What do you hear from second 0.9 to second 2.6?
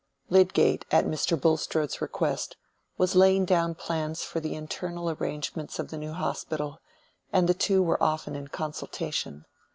Mr. Bulstrode's request,